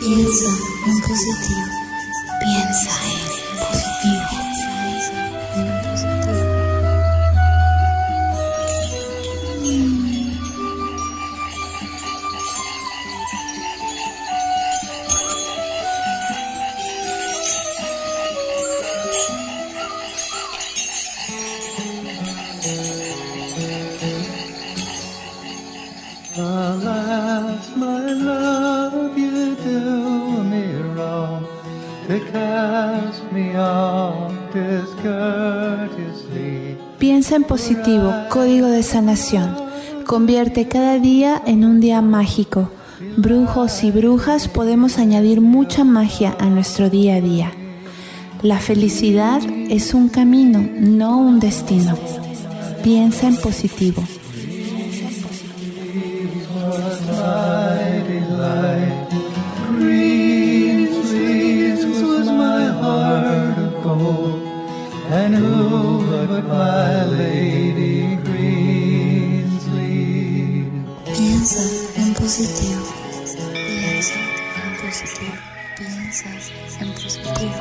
[0.00, 0.48] Piensa
[0.86, 1.66] en positivo.
[2.40, 3.19] Piensa en
[37.30, 39.54] Piensa en positivo, código de sanación.
[40.04, 42.72] Convierte cada día en un día mágico.
[43.16, 47.52] Brujos y brujas podemos añadir mucha magia a nuestro día a día.
[48.42, 51.96] La felicidad es un camino, no un destino.
[52.82, 54.02] Piensa en positivo.
[71.20, 71.60] Piensa
[71.96, 72.82] en positivo.
[73.52, 74.14] Piensa
[74.64, 75.34] en positivo.
[75.76, 76.28] Piensa
[76.80, 77.52] en positivo.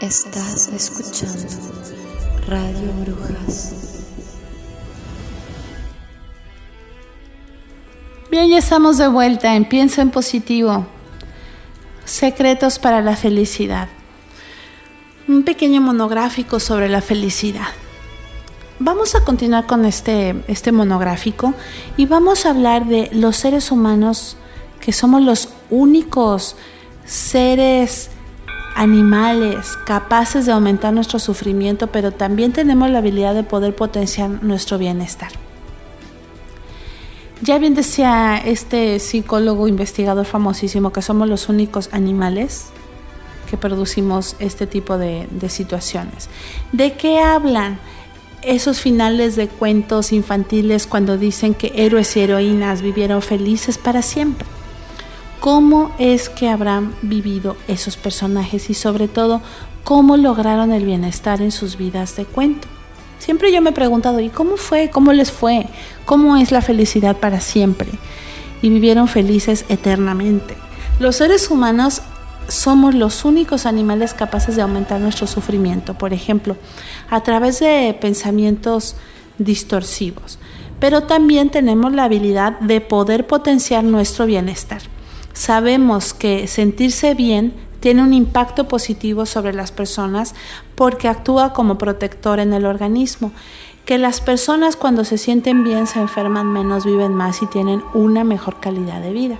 [0.00, 1.46] Estás escuchando
[2.48, 3.74] Radio Brujas.
[8.32, 10.88] Bien, ya estamos de vuelta en Piensa en positivo.
[12.04, 13.88] Secretos para la felicidad.
[15.28, 17.68] Un pequeño monográfico sobre la felicidad.
[18.78, 21.54] Vamos a continuar con este, este monográfico
[21.96, 24.36] y vamos a hablar de los seres humanos
[24.80, 26.56] que somos los únicos
[27.04, 28.10] seres
[28.74, 34.78] animales capaces de aumentar nuestro sufrimiento, pero también tenemos la habilidad de poder potenciar nuestro
[34.78, 35.30] bienestar.
[37.42, 42.66] Ya bien decía este psicólogo investigador famosísimo que somos los únicos animales
[43.50, 46.28] que producimos este tipo de, situaciones.
[46.70, 47.80] ¿De qué hablan
[48.42, 54.46] esos finales de cuentos infantiles cuando dicen que héroes y heroínas vivieron felices para siempre?
[55.40, 59.40] ¿Cómo es que habrán vivido esos personajes y sobre todo
[59.82, 62.68] cómo lograron el bienestar en sus vidas de cuento?
[63.18, 64.90] Siempre yo me he preguntado, ¿y cómo fue?
[64.90, 65.66] ¿Cómo les fue?
[66.04, 67.88] ¿Cómo es la felicidad para siempre?
[68.62, 70.56] Y vivieron felices eternamente.
[71.00, 72.02] Los seres humanos
[72.50, 76.56] somos los únicos animales capaces de aumentar nuestro sufrimiento, por ejemplo,
[77.08, 78.96] a través de pensamientos
[79.38, 80.38] distorsivos.
[80.78, 84.82] Pero también tenemos la habilidad de poder potenciar nuestro bienestar.
[85.32, 90.34] Sabemos que sentirse bien tiene un impacto positivo sobre las personas
[90.74, 93.32] porque actúa como protector en el organismo.
[93.84, 98.24] Que las personas cuando se sienten bien se enferman menos, viven más y tienen una
[98.24, 99.38] mejor calidad de vida.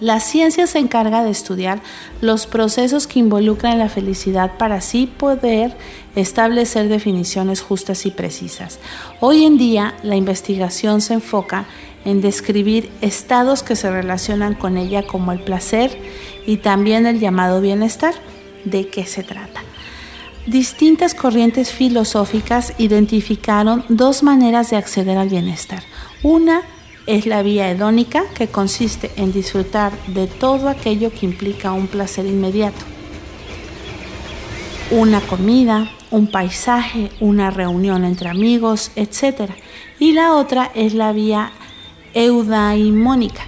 [0.00, 1.80] La ciencia se encarga de estudiar
[2.20, 5.76] los procesos que involucran la felicidad para así poder
[6.14, 8.78] establecer definiciones justas y precisas.
[9.20, 11.66] Hoy en día la investigación se enfoca
[12.04, 15.98] en describir estados que se relacionan con ella como el placer
[16.46, 18.14] y también el llamado bienestar.
[18.64, 19.62] ¿De qué se trata?
[20.46, 25.82] Distintas corrientes filosóficas identificaron dos maneras de acceder al bienestar.
[26.22, 26.62] Una
[27.08, 32.26] es la vía hedónica, que consiste en disfrutar de todo aquello que implica un placer
[32.26, 32.84] inmediato.
[34.90, 39.50] Una comida, un paisaje, una reunión entre amigos, etc.
[39.98, 41.50] Y la otra es la vía
[42.12, 43.47] eudaimónica.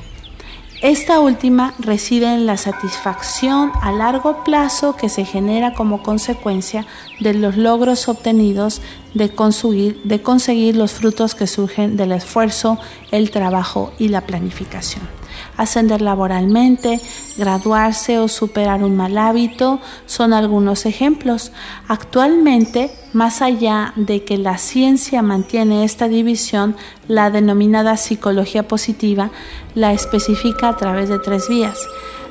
[0.82, 6.86] Esta última reside en la satisfacción a largo plazo que se genera como consecuencia
[7.20, 8.80] de los logros obtenidos
[9.12, 12.78] de conseguir, los frutos que surgen del esfuerzo,
[13.10, 15.19] el trabajo y la planificación.
[15.60, 17.02] Ascender laboralmente,
[17.36, 21.52] graduarse o superar un mal hábito son algunos ejemplos.
[21.86, 26.76] Actualmente, más allá de que la ciencia mantiene esta división,
[27.08, 29.32] la denominada psicología positiva
[29.74, 31.78] la especifica a través de tres vías.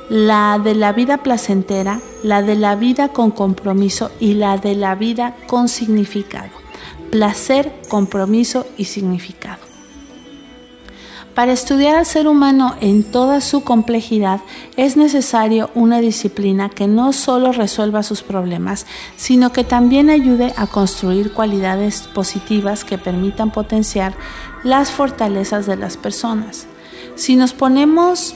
[0.08, 4.96] La de la vida placentera, la de la vida con compromiso y la de la
[4.96, 6.50] vida con significado.
[7.12, 9.69] Placer, compromiso y significado.
[11.34, 14.40] Para estudiar al ser humano en toda su complejidad
[14.76, 18.84] es necesario una disciplina que no solo resuelva sus problemas,
[19.16, 24.14] sino que también ayude a construir cualidades positivas que permitan potenciar
[24.64, 26.66] las fortalezas de las personas.
[27.14, 28.34] Si nos ponemos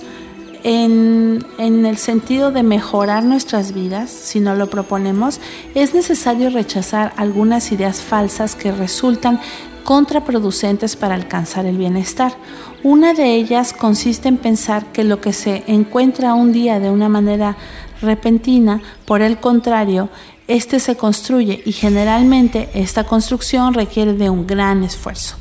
[0.62, 5.40] en, el sentido de mejorar nuestras vidas, si no lo proponemos,
[5.74, 9.40] es necesario rechazar algunas ideas falsas que resultan
[9.84, 12.34] contraproducentes para alcanzar el bienestar.
[12.82, 17.08] Una de ellas consiste en pensar que lo que se encuentra un día de una
[17.08, 17.56] manera
[18.02, 20.08] repentina, por el contrario,
[20.48, 25.36] este se construye y generalmente esta construcción requiere de un gran esfuerzo.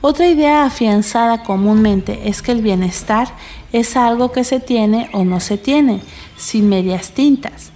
[0.00, 3.28] Otra idea afianzada comúnmente es que el bienestar
[3.72, 6.00] es algo que se tiene o no se tiene,
[6.36, 7.72] sin medias tintas,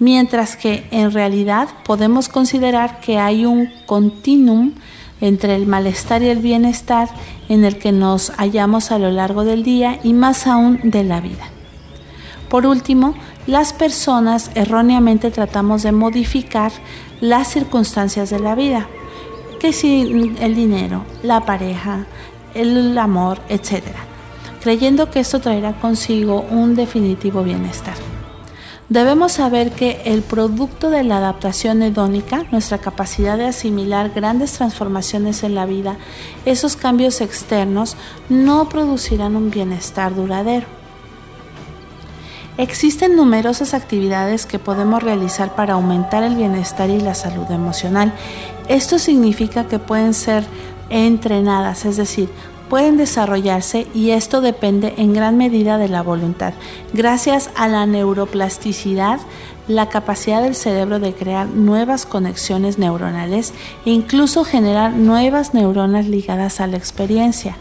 [0.00, 4.72] mientras que en realidad podemos considerar que hay un continuum
[5.20, 7.08] entre el malestar y el bienestar
[7.48, 11.20] en el que nos hallamos a lo largo del día y más aún de la
[11.20, 11.44] vida.
[12.48, 13.14] Por último,
[13.46, 16.72] las personas erróneamente tratamos de modificar
[17.20, 18.88] las circunstancias de la vida,
[19.60, 22.06] que si el dinero, la pareja,
[22.54, 23.82] el amor, etc.,
[24.62, 28.09] creyendo que esto traerá consigo un definitivo bienestar.
[28.90, 35.44] Debemos saber que el producto de la adaptación hedónica, nuestra capacidad de asimilar grandes transformaciones
[35.44, 35.96] en la vida,
[36.44, 37.96] esos cambios externos
[38.28, 40.66] no producirán un bienestar duradero.
[42.58, 48.12] Existen numerosas actividades que podemos realizar para aumentar el bienestar y la salud emocional.
[48.66, 50.44] Esto significa que pueden ser
[50.88, 52.28] entrenadas, es decir,
[52.70, 56.54] pueden desarrollarse y esto depende en gran medida de la voluntad.
[56.94, 59.18] Gracias a la neuroplasticidad,
[59.66, 63.52] la capacidad del cerebro de crear nuevas conexiones neuronales
[63.84, 67.56] e incluso generar nuevas neuronas ligadas a la experiencia.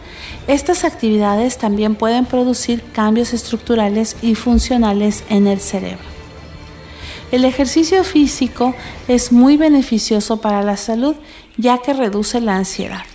[0.47, 6.07] Estas actividades también pueden producir cambios estructurales y funcionales en el cerebro.
[7.31, 8.75] El ejercicio físico
[9.07, 11.15] es muy beneficioso para la salud
[11.57, 13.08] ya que reduce la ansiedad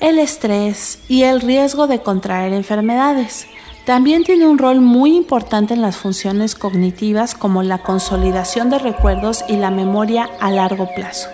[0.00, 3.46] el estrés y el riesgo de contraer enfermedades.
[3.84, 9.44] También tiene un rol muy importante en las funciones cognitivas como la consolidación de recuerdos
[9.48, 11.28] y la memoria a largo plazo.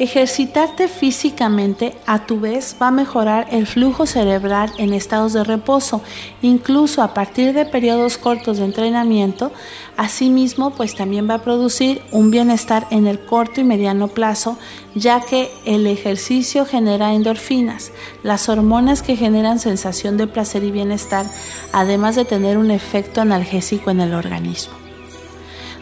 [0.00, 6.02] Ejercitarte físicamente a tu vez va a mejorar el flujo cerebral en estados de reposo,
[6.42, 9.52] incluso a partir de periodos cortos de entrenamiento.
[9.96, 14.58] Asimismo, pues también va a producir un bienestar en el corto y mediano plazo,
[14.96, 17.92] ya que el ejercicio genera endorfinas,
[18.24, 21.24] las hormonas que generan sensación de placer y bienestar,
[21.72, 24.83] además de tener un efecto analgésico en el organismo.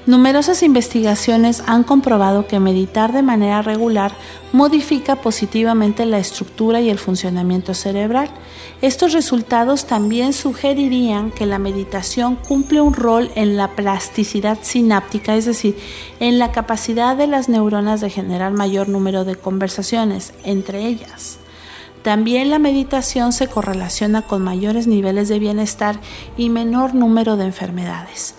[0.04, 4.12] Numerosas investigaciones han comprobado que meditar de manera regular
[4.52, 8.28] modifica positivamente la estructura y el funcionamiento cerebral.
[8.80, 15.44] Estos resultados también sugerirían que la meditación cumple un rol en la plasticidad sináptica, es
[15.44, 15.78] decir,
[16.18, 21.38] en la capacidad de las neuronas de generar mayor número de conversaciones entre ellas.
[22.02, 26.00] También la meditación se correlaciona con mayores niveles de bienestar
[26.36, 28.34] y menor número de enfermedades.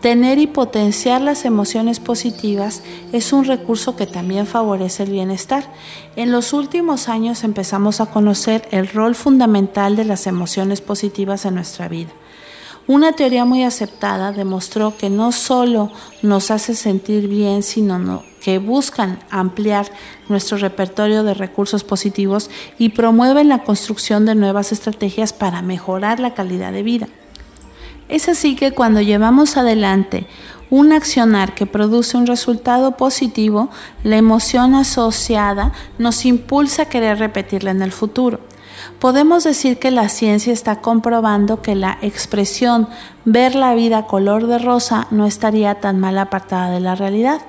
[0.00, 2.82] Tener y potenciar las emociones positivas
[3.12, 5.64] es un recurso que también favorece el bienestar.
[6.16, 11.56] En los últimos años empezamos a conocer el rol fundamental de las emociones positivas en
[11.56, 12.08] nuestra vida.
[12.86, 15.92] Una teoría muy aceptada demostró que no solo
[16.22, 19.92] nos hace sentir bien, sino que buscan ampliar
[20.30, 26.32] nuestro repertorio de recursos positivos y promueven la construcción de nuevas estrategias para mejorar la
[26.32, 27.08] calidad de vida.
[28.10, 30.26] Es así que cuando llevamos adelante
[30.68, 33.70] un accionar que produce un resultado positivo,
[34.02, 38.40] la emoción asociada nos impulsa a querer repetirla en el futuro.
[38.98, 42.88] Podemos decir que la ciencia está comprobando que la expresión
[43.24, 47.40] ver la vida color de rosa no estaría tan mal apartada de la realidad.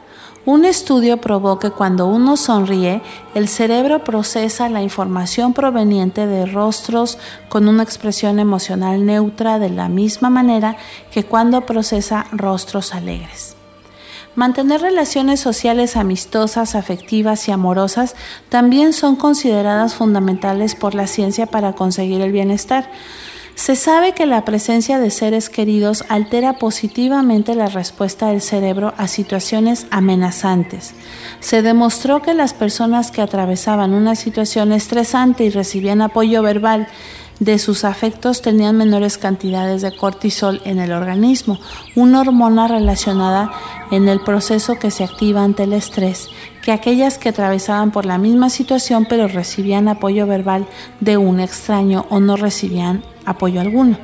[0.43, 3.03] Un estudio probó que cuando uno sonríe,
[3.35, 9.87] el cerebro procesa la información proveniente de rostros con una expresión emocional neutra de la
[9.87, 10.77] misma manera
[11.11, 13.55] que cuando procesa rostros alegres.
[14.33, 18.15] Mantener relaciones sociales amistosas, afectivas y amorosas
[18.49, 22.89] también son consideradas fundamentales por la ciencia para conseguir el bienestar.
[23.55, 29.07] Se sabe que la presencia de seres queridos altera positivamente la respuesta del cerebro a
[29.07, 30.93] situaciones amenazantes.
[31.41, 36.87] Se demostró que las personas que atravesaban una situación estresante y recibían apoyo verbal
[37.39, 41.59] de sus afectos tenían menores cantidades de cortisol en el organismo,
[41.95, 43.51] una hormona relacionada
[43.89, 46.29] en el proceso que se activa ante el estrés,
[46.61, 50.67] que aquellas que atravesaban por la misma situación pero recibían apoyo verbal
[50.99, 53.97] de un extraño o no recibían apoyo alguno.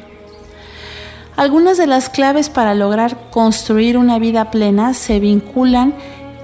[1.36, 5.94] Algunas de las claves para lograr construir una vida plena se vinculan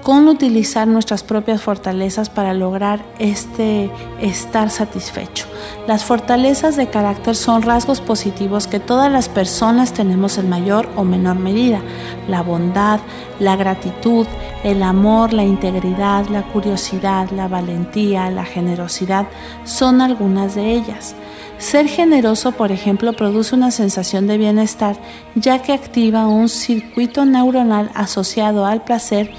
[0.04, 3.90] con utilizar nuestras propias fortalezas para lograr este
[4.20, 5.46] estar satisfecho.
[5.88, 11.04] Las fortalezas de carácter son rasgos positivos que todas las personas tenemos en mayor o
[11.04, 11.80] menor medida.
[12.28, 13.00] La bondad,
[13.40, 14.26] la gratitud,
[14.62, 19.26] el amor, la integridad, la curiosidad, la valentía, la generosidad
[19.64, 21.14] son algunas de ellas.
[21.58, 24.96] Ser generoso, por ejemplo, produce una sensación de bienestar
[25.34, 29.30] ya que activa un circuito neuronal asociado al placer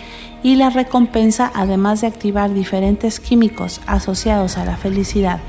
[0.41, 5.39] y la recompensa además de activar diferentes químicos asociados a la felicidad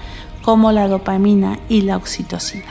[0.42, 2.66] como la dopamina y la oxitocina.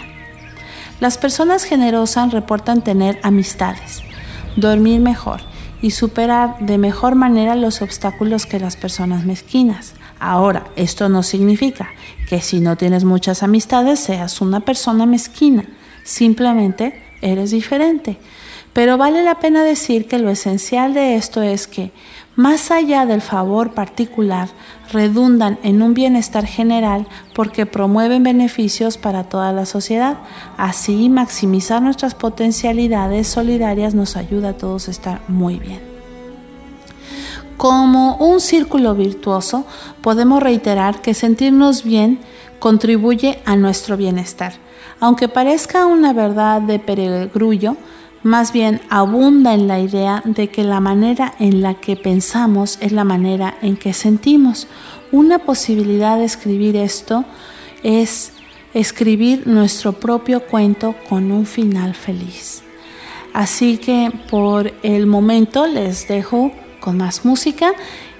[1.00, 4.02] Las personas generosas reportan tener amistades,
[4.56, 5.42] dormir mejor
[5.82, 9.94] y superar de mejor manera los obstáculos que las personas mezquinas.
[10.20, 11.90] Ahora, esto no significa
[12.30, 15.66] que si no tienes muchas amistades seas una persona mezquina,
[16.04, 18.18] simplemente eres diferente.
[18.74, 21.92] Pero vale la pena decir que lo esencial de esto es que,
[22.36, 24.50] más allá del favor particular,
[24.92, 30.18] redundan en un bienestar general porque promueven beneficios para toda la sociedad.
[30.58, 35.95] Así, maximizar nuestras potencialidades solidarias nos ayuda a todos a estar muy bien.
[37.58, 39.66] Como un círculo virtuoso,
[40.02, 42.20] podemos reiterar que sentirnos bien
[42.60, 44.54] contribuye a nuestro bienestar.
[45.00, 47.78] Aunque parezca una verdad de peregrullo,
[48.24, 52.92] más bien abunda en la idea de que la manera en la que pensamos es
[52.92, 54.68] la manera en que sentimos.
[55.12, 57.24] Una posibilidad de escribir esto
[57.84, 58.34] es
[58.74, 62.64] escribir nuestro propio cuento con un final feliz.
[63.32, 66.52] Así que por el momento les dejo
[66.86, 67.74] con más música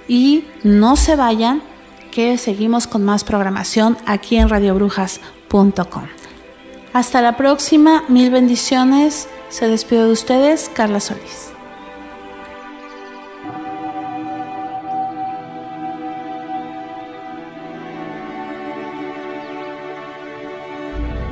[0.08, 1.62] y no se vayan
[2.10, 6.02] que seguimos con más programación aquí en radiobrujas.com.
[6.92, 9.28] Hasta la próxima, mil bendiciones.
[9.48, 11.50] Se despide de ustedes, Carla Solís.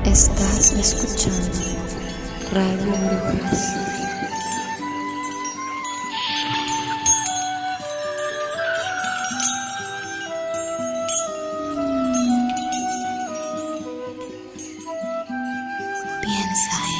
[0.04, 1.58] Estás escuchando
[2.52, 3.93] Radio Brujas.
[16.54, 16.93] Piensa